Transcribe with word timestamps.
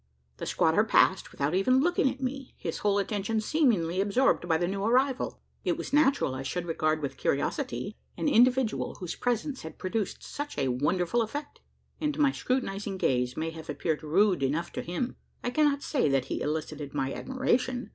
The 0.37 0.47
squatter 0.47 0.83
passed, 0.83 1.31
without 1.31 1.53
even 1.53 1.79
looking 1.79 2.09
at 2.09 2.23
me 2.23 2.55
his 2.57 2.79
whole 2.79 2.97
attention 2.97 3.39
seemingly 3.39 4.01
absorbed 4.01 4.47
by 4.47 4.57
the 4.57 4.67
new 4.67 4.83
arrival! 4.83 5.39
It 5.63 5.77
was 5.77 5.93
natural 5.93 6.33
I 6.33 6.41
should 6.41 6.65
regard 6.65 7.03
with 7.03 7.17
curiosity 7.17 7.95
an 8.17 8.27
individual, 8.27 8.95
whose 8.95 9.13
presence 9.15 9.61
had 9.61 9.77
produced 9.77 10.23
such 10.23 10.57
a 10.57 10.69
wonderful 10.69 11.21
effect; 11.21 11.61
and 11.99 12.17
my 12.17 12.31
scrutinising 12.31 12.97
gaze 12.97 13.37
may 13.37 13.51
have 13.51 13.69
appeared 13.69 14.01
rude 14.01 14.41
enough 14.41 14.71
to 14.71 14.81
him. 14.81 15.17
I 15.43 15.51
cannot 15.51 15.83
say 15.83 16.09
that 16.09 16.25
he 16.25 16.41
elicited 16.41 16.95
my 16.95 17.13
admiration. 17.13 17.89